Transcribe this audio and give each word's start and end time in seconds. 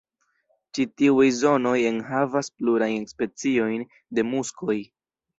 Ĉi 0.75 0.83
tiuj 1.01 1.25
zonoj 1.39 1.73
enhavas 1.89 2.49
plurajn 2.61 3.05
speciojn 3.11 3.85
de 4.21 4.25
muskoj. 4.31 4.79